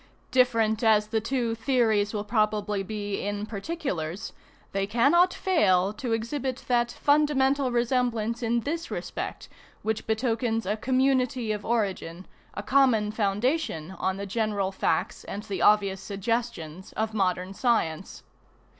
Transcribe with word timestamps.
Different 0.31 0.83
as 0.83 1.09
the 1.09 1.21
two 1.21 1.53
theories 1.53 2.11
will 2.11 2.23
probably 2.23 2.81
be 2.81 3.21
in 3.21 3.45
particulars, 3.45 4.33
they 4.71 4.87
cannot 4.87 5.31
fail 5.31 5.93
to 5.93 6.11
exhibit 6.13 6.65
that 6.67 6.91
fundamental 6.91 7.71
resemblance 7.71 8.41
in 8.41 8.61
this 8.61 8.89
respect 8.89 9.47
which 9.83 10.07
betokens 10.07 10.65
a 10.65 10.75
community 10.75 11.51
of 11.51 11.63
origin, 11.63 12.25
a 12.55 12.63
common 12.63 13.11
foundation 13.11 13.91
on 13.91 14.17
the 14.17 14.25
general 14.25 14.71
facts 14.71 15.23
and 15.25 15.43
the 15.43 15.61
obvious 15.61 16.01
suggestions 16.01 16.93
of 16.93 17.13
modern 17.13 17.53
science. 17.53 18.23